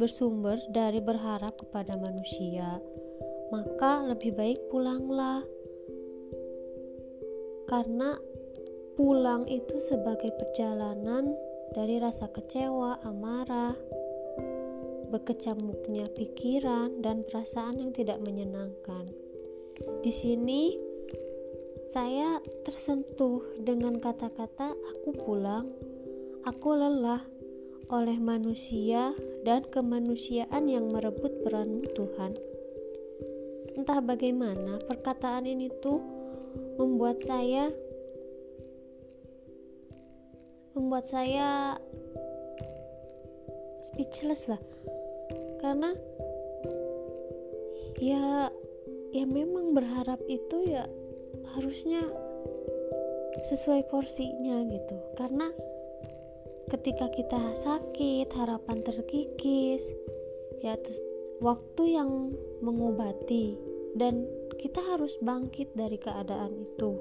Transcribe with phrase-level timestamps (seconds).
[0.00, 2.80] bersumber dari berharap kepada manusia,
[3.52, 5.44] maka lebih baik pulanglah.
[7.68, 8.16] Karena
[8.96, 13.74] pulang itu sebagai perjalanan dari rasa kecewa, amarah,
[15.10, 19.10] berkecamuknya pikiran dan perasaan yang tidak menyenangkan.
[20.02, 20.78] Di sini
[21.90, 25.66] saya tersentuh dengan kata-kata aku pulang,
[26.46, 27.26] aku lelah
[27.90, 29.10] oleh manusia
[29.42, 32.38] dan kemanusiaan yang merebut peranmu Tuhan.
[33.74, 35.98] Entah bagaimana perkataan ini tuh
[36.78, 37.74] membuat saya
[40.74, 41.78] membuat saya
[43.82, 44.60] speechless lah.
[45.60, 45.92] Karena
[48.00, 48.48] ya
[49.10, 50.86] ya memang berharap itu ya
[51.58, 52.06] harusnya
[53.50, 54.96] sesuai porsinya gitu.
[55.18, 55.50] Karena
[56.70, 59.82] ketika kita sakit harapan terkikis
[60.62, 60.78] ya
[61.42, 62.30] waktu yang
[62.62, 63.58] mengobati
[63.98, 64.28] dan
[64.60, 66.94] kita harus bangkit dari keadaan itu.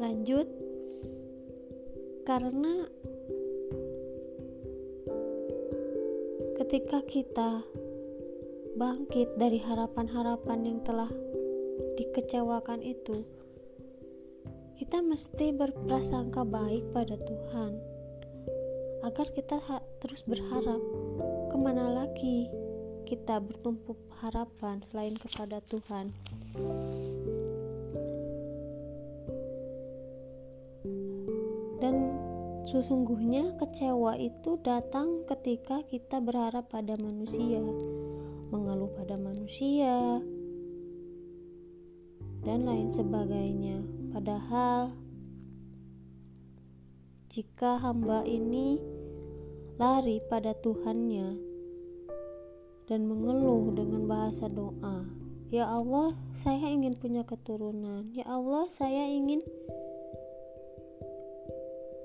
[0.00, 0.65] Lanjut
[2.26, 2.90] karena
[6.58, 7.62] ketika kita
[8.74, 11.08] bangkit dari harapan-harapan yang telah
[11.94, 13.22] dikecewakan itu,
[14.74, 17.72] kita mesti berprasangka baik pada Tuhan
[19.06, 19.62] agar kita
[20.02, 20.82] terus berharap
[21.54, 22.50] ke mana lagi
[23.06, 26.10] kita bertumpu harapan selain kepada Tuhan.
[32.76, 37.64] Sesungguhnya kecewa itu datang ketika kita berharap pada manusia
[38.50, 40.22] mengeluh pada manusia,
[42.46, 43.82] dan lain sebagainya.
[44.14, 44.94] Padahal,
[47.34, 48.78] jika hamba ini
[49.76, 51.36] lari pada Tuhannya
[52.86, 55.10] dan mengeluh dengan bahasa doa,
[55.50, 58.14] "Ya Allah, saya ingin punya keturunan.
[58.14, 59.42] Ya Allah, saya ingin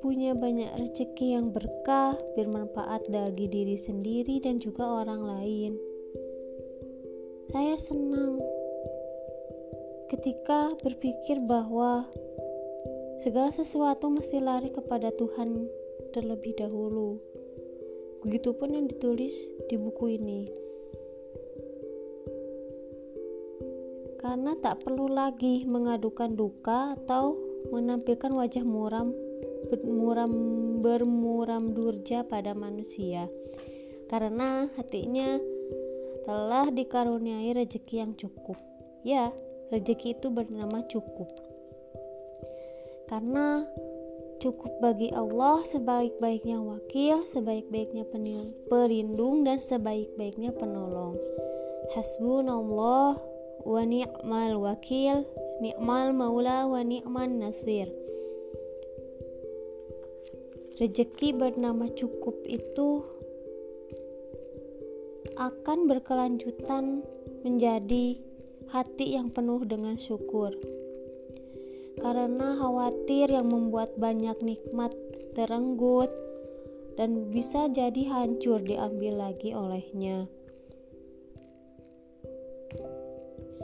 [0.02, 5.74] punya banyak rezeki yang berkah, bermanfaat bagi diri sendiri dan juga orang lain."
[7.54, 8.42] Saya senang
[10.12, 12.04] ketika berpikir bahwa
[13.24, 15.70] segala sesuatu mesti lari kepada Tuhan
[16.12, 17.22] terlebih dahulu.
[18.22, 19.34] Begitupun yang ditulis
[19.72, 20.42] di buku ini.
[24.22, 27.34] Karena tak perlu lagi mengadukan duka atau
[27.74, 29.16] menampilkan wajah muram
[29.70, 30.34] bermuram
[30.82, 33.30] bermuram durja pada manusia.
[34.10, 35.40] Karena hatinya
[36.26, 38.58] telah dikaruniai rezeki yang cukup.
[39.06, 39.30] Ya,
[39.74, 41.30] rezeki itu bernama cukup.
[43.12, 43.68] Karena
[44.42, 48.10] cukup bagi Allah sebaik-baiknya wakil, sebaik-baiknya
[48.68, 51.20] pelindung dan sebaik-baiknya penolong.
[51.94, 53.20] Hasbunallah
[53.62, 55.28] wa ni'mal wakil,
[55.62, 57.92] ni'mal maula wa ni'man nasir.
[60.82, 63.06] Rezeki bernama cukup itu
[65.38, 67.06] akan berkelanjutan
[67.46, 68.18] menjadi
[68.74, 70.58] hati yang penuh dengan syukur.
[72.02, 74.90] Karena khawatir yang membuat banyak nikmat
[75.38, 76.10] terenggut
[76.98, 80.26] dan bisa jadi hancur diambil lagi olehnya.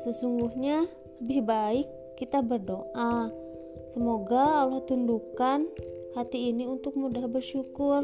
[0.06, 0.86] Sesungguhnya
[1.25, 1.88] lebih baik
[2.22, 3.34] kita berdoa.
[3.98, 5.66] Semoga Allah tundukkan
[6.18, 8.02] hati ini untuk mudah bersyukur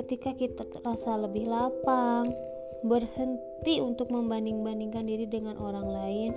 [0.00, 2.24] ketika kita terasa lebih lapang,
[2.80, 6.32] berhenti untuk membanding-bandingkan diri dengan orang lain,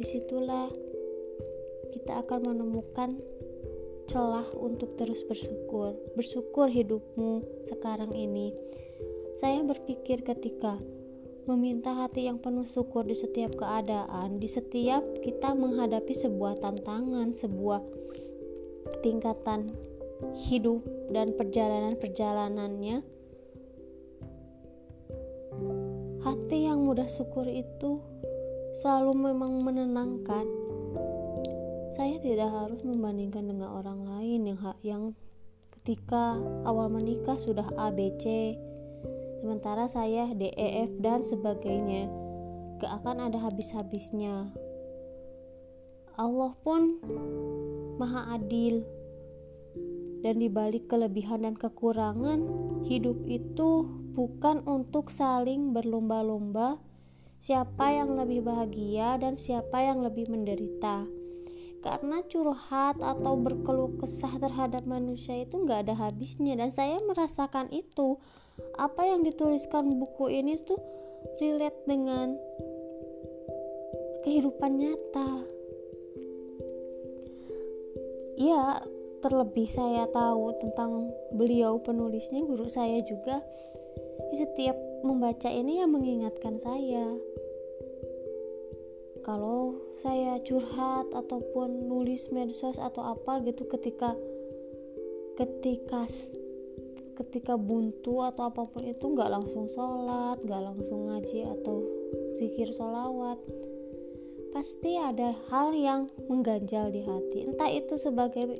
[0.00, 0.72] di situlah
[1.92, 3.20] kita akan menemukan
[4.08, 5.92] celah untuk terus bersyukur.
[6.16, 8.56] Bersyukur hidupmu sekarang ini.
[9.36, 10.80] Saya berpikir ketika
[11.44, 18.07] meminta hati yang penuh syukur di setiap keadaan, di setiap kita menghadapi sebuah tantangan, sebuah
[19.00, 19.74] tingkatan
[20.48, 20.82] hidup
[21.14, 23.02] dan perjalanan-perjalanannya
[26.22, 28.02] hati yang mudah syukur itu
[28.82, 30.46] selalu memang menenangkan.
[31.98, 35.04] Saya tidak harus membandingkan dengan orang lain yang yang
[35.80, 38.54] ketika awal menikah sudah ABC
[39.42, 42.06] sementara saya DEF dan sebagainya.
[42.78, 44.54] Gak akan ada habis-habisnya
[46.18, 46.98] Allah pun
[47.94, 48.82] maha adil.
[50.18, 52.42] Dan dibalik kelebihan dan kekurangan
[52.90, 53.86] hidup itu
[54.18, 56.82] bukan untuk saling berlomba-lomba.
[57.38, 61.06] Siapa yang lebih bahagia dan siapa yang lebih menderita.
[61.86, 66.58] Karena curhat atau berkeluh kesah terhadap manusia itu nggak ada habisnya.
[66.58, 68.18] Dan saya merasakan itu.
[68.74, 70.82] Apa yang dituliskan buku ini tuh
[71.38, 72.34] relate dengan
[74.26, 75.57] kehidupan nyata
[78.38, 78.86] ya
[79.18, 83.42] terlebih saya tahu tentang beliau penulisnya guru saya juga
[84.30, 87.06] setiap membaca ini yang mengingatkan saya.
[89.26, 94.14] Kalau saya curhat ataupun nulis medsos atau apa gitu ketika
[95.36, 96.06] ketika
[97.18, 101.82] ketika buntu atau apa pun itu nggak langsung sholat nggak langsung ngaji atau
[102.38, 103.36] zikir sholawat
[104.58, 107.46] pasti ada hal yang mengganjal di hati.
[107.46, 108.58] Entah itu sebagai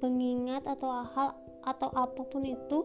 [0.00, 1.36] pengingat atau hal
[1.68, 2.80] atau apa pun itu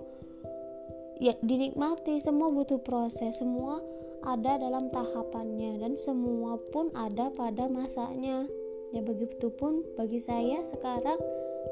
[1.24, 2.20] ya dinikmati.
[2.20, 3.80] Semua butuh proses semua
[4.28, 8.44] ada dalam tahapannya dan semua pun ada pada masanya.
[8.92, 11.16] Ya begitu pun bagi saya sekarang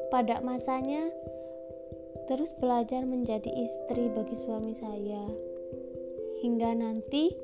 [0.08, 1.12] pada masanya
[2.32, 5.28] terus belajar menjadi istri bagi suami saya.
[6.40, 7.36] Hingga nanti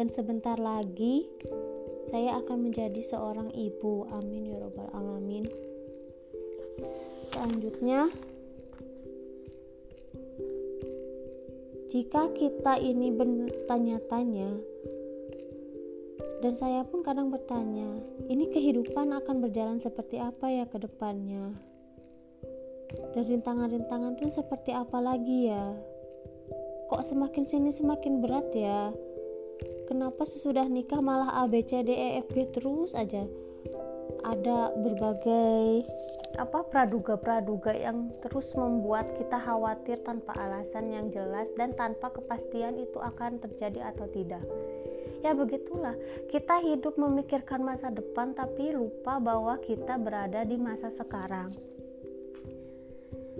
[0.00, 1.28] dan sebentar lagi
[2.10, 4.06] saya akan menjadi seorang ibu.
[4.14, 5.44] Amin ya robbal alamin.
[7.32, 8.08] Selanjutnya
[11.90, 14.50] jika kita ini bertanya-tanya
[16.44, 17.98] dan saya pun kadang bertanya
[18.28, 21.56] ini kehidupan akan berjalan seperti apa ya ke depannya?
[22.86, 25.74] Dan rintangan-rintangan itu seperti apa lagi ya?
[26.86, 28.94] Kok semakin sini semakin berat ya
[29.86, 33.24] kenapa sesudah nikah malah A B C D E F G terus aja?
[34.26, 35.86] Ada berbagai
[36.36, 43.00] apa praduga-praduga yang terus membuat kita khawatir tanpa alasan yang jelas dan tanpa kepastian itu
[43.00, 44.44] akan terjadi atau tidak.
[45.24, 45.96] Ya begitulah,
[46.28, 51.56] kita hidup memikirkan masa depan tapi lupa bahwa kita berada di masa sekarang.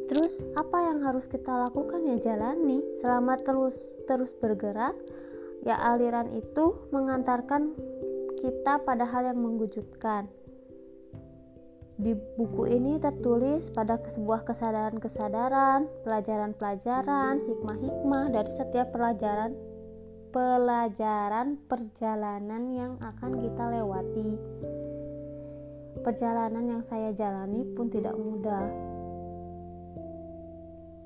[0.07, 2.07] Terus apa yang harus kita lakukan?
[2.07, 2.81] Ya jalani.
[3.03, 3.75] Selama terus
[4.07, 4.95] terus bergerak
[5.67, 7.75] ya aliran itu mengantarkan
[8.39, 10.31] kita pada hal yang menggujutkan.
[11.97, 19.57] Di buku ini tertulis pada sebuah kesadaran-kesadaran, pelajaran-pelajaran, hikmah-hikmah dari setiap pelajaran
[20.37, 24.31] pelajaran perjalanan yang akan kita lewati.
[26.05, 28.69] Perjalanan yang saya jalani pun tidak mudah.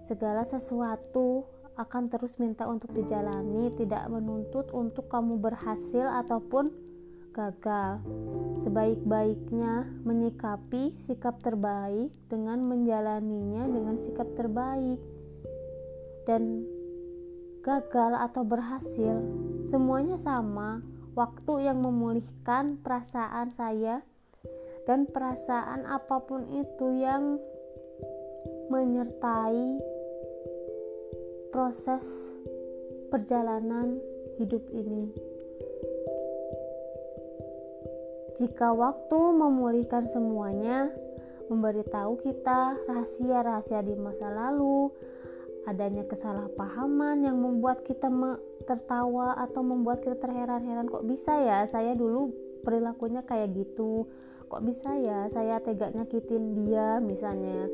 [0.03, 1.47] Segala sesuatu
[1.81, 6.69] akan terus minta untuk dijalani, tidak menuntut untuk kamu berhasil ataupun
[7.32, 8.05] gagal.
[8.67, 15.00] Sebaik-baiknya menyikapi sikap terbaik dengan menjalaninya dengan sikap terbaik.
[16.29, 16.69] Dan
[17.65, 19.17] gagal atau berhasil,
[19.67, 20.85] semuanya sama.
[21.11, 23.99] Waktu yang memulihkan perasaan saya
[24.87, 27.35] dan perasaan apa pun itu yang
[28.71, 29.83] menyertai
[31.50, 32.07] proses
[33.11, 33.99] perjalanan
[34.38, 35.11] hidup ini.
[38.38, 40.88] Jika waktu memulihkan semuanya,
[41.52, 44.88] memberitahu kita rahasia-rahasia di masa lalu,
[45.69, 48.09] adanya kesalahpahaman yang membuat kita
[48.64, 51.66] tertawa atau membuat kita terheran-heran kok bisa ya?
[51.69, 52.33] Saya dulu
[52.64, 54.09] perilakunya kayak gitu.
[54.49, 55.28] Kok bisa ya?
[55.35, 57.69] Saya tega nyakitin dia misalnya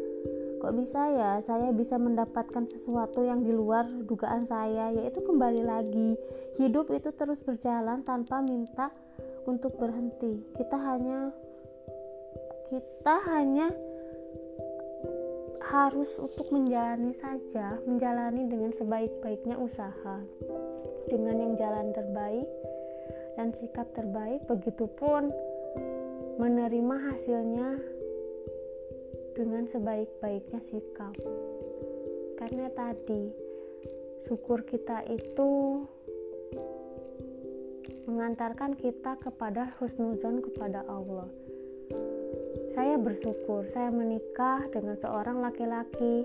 [0.67, 6.19] kok bisa ya saya bisa mendapatkan sesuatu yang di luar dugaan saya yaitu kembali lagi
[6.59, 8.91] hidup itu terus berjalan tanpa minta
[9.47, 10.43] untuk berhenti.
[10.59, 11.31] Kita hanya
[12.67, 13.71] kita hanya
[15.71, 20.19] harus untuk menjalani saja menjalani dengan sebaik-baiknya usaha.
[21.07, 22.49] Dengan yang jalan terbaik
[23.39, 25.31] dan sikap terbaik begitupun
[26.43, 27.96] menerima hasilnya
[29.37, 31.13] dengan sebaik-baiknya sikap.
[32.41, 33.29] Karena tadi
[34.25, 35.85] syukur kita itu
[38.09, 41.29] mengantarkan kita kepada husnuzon kepada Allah.
[42.73, 46.25] Saya bersyukur saya menikah dengan seorang laki-laki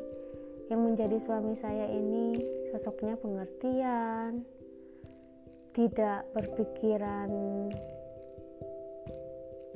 [0.72, 2.40] yang menjadi suami saya ini
[2.72, 4.48] sosoknya pengertian
[5.76, 7.32] tidak berpikiran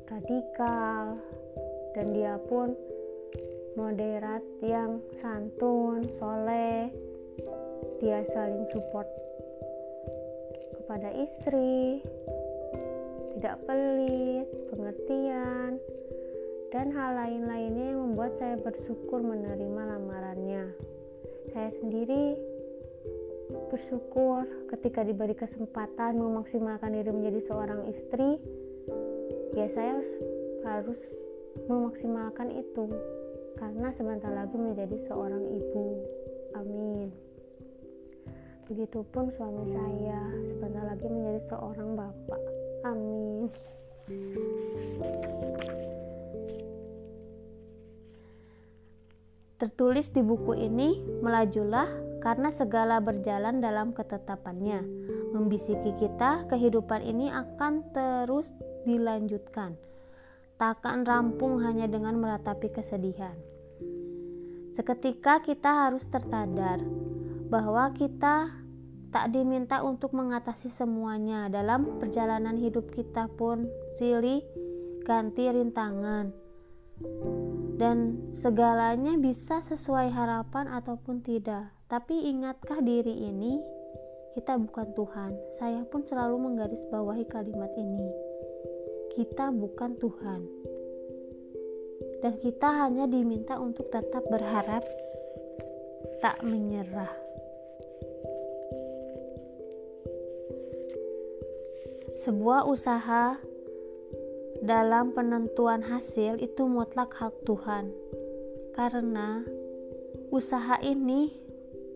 [0.07, 1.19] radikal
[1.95, 2.75] dan dia pun
[3.75, 6.89] moderat yang santun, soleh
[7.99, 9.07] dia saling support
[10.79, 12.03] kepada istri
[13.35, 15.79] tidak pelit, pengertian
[16.71, 20.71] dan hal lain-lainnya yang membuat saya bersyukur menerima lamarannya.
[21.51, 22.35] Saya sendiri
[23.69, 28.41] bersyukur ketika diberi kesempatan memaksimalkan diri menjadi seorang istri
[29.53, 30.01] ya saya
[30.65, 30.99] harus
[31.69, 32.89] memaksimalkan itu
[33.55, 35.85] karena sebentar lagi menjadi seorang ibu.
[36.59, 37.07] Amin.
[38.67, 40.21] Begitupun suami saya
[40.51, 42.41] sebentar lagi menjadi seorang bapak.
[42.83, 43.47] Amin.
[49.55, 51.87] Tertulis di buku ini, melajulah
[52.19, 54.83] karena segala berjalan dalam ketetapannya.
[55.31, 58.51] Membisiki kita, kehidupan ini akan terus
[58.83, 59.73] dilanjutkan
[60.55, 63.35] takkan rampung hanya dengan meratapi kesedihan.
[64.75, 66.83] Seketika kita harus tertadar
[67.47, 68.51] bahwa kita
[69.11, 71.47] tak diminta untuk mengatasi semuanya.
[71.47, 74.43] Dalam perjalanan hidup kita pun silih
[75.07, 76.35] ganti rintangan.
[77.75, 81.71] Dan segalanya bisa sesuai harapan ataupun tidak.
[81.87, 83.59] Tapi ingatkah diri ini?
[84.35, 85.31] Kita bukan Tuhan.
[85.59, 88.24] Saya pun selalu menggarisbawahi kalimat ini
[89.15, 90.41] kita bukan Tuhan.
[92.19, 94.83] Dan kita hanya diminta untuk tetap berharap,
[96.19, 97.15] tak menyerah.
[102.27, 103.39] Sebuah usaha
[104.59, 107.93] dalam penentuan hasil itu mutlak hak Tuhan,
[108.73, 109.45] karena
[110.33, 111.31] usaha ini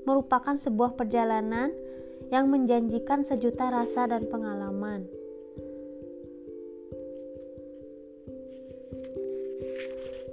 [0.06, 1.74] merupakan sebuah perjalanan
[2.30, 5.19] yang menjanjikan sejuta rasa dan pengalaman.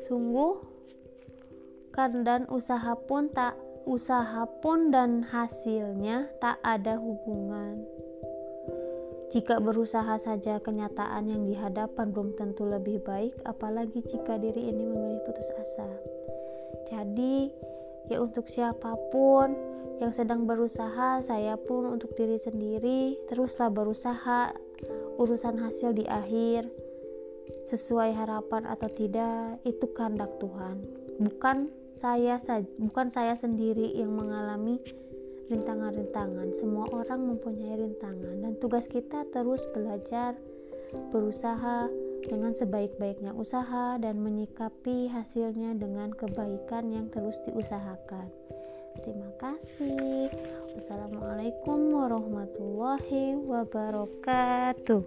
[0.07, 0.55] Sungguh
[1.91, 7.87] kan dan usaha pun tak usaha pun dan hasilnya tak ada hubungan.
[9.31, 15.23] Jika berusaha saja kenyataan yang dihadapan belum tentu lebih baik, apalagi jika diri ini memilih
[15.27, 15.91] putus asa.
[16.91, 17.51] Jadi,
[18.07, 19.51] ya untuk siapa pun
[19.99, 24.55] yang sedang berusaha, saya pun untuk diri sendiri, teruslah berusaha.
[25.17, 26.69] Urusan hasil di akhir,
[27.67, 30.83] sesuai harapan atau tidak itu kehendak Tuhan.
[31.19, 32.39] Bukan saya
[32.77, 34.79] bukan saya sendiri yang mengalami
[35.49, 36.53] rintangan-rintangan.
[36.59, 40.35] Semua orang mempunyai rintangan dan tugas kita terus belajar
[41.11, 41.91] berusaha
[42.27, 48.31] dengan sebaik-baiknya usaha dan menyikapi hasilnya dengan kebaikan yang terus diusahakan.
[49.05, 50.33] Terima kasih.
[50.73, 55.05] Wassalamualaikum warahmatullahi wabarakatuh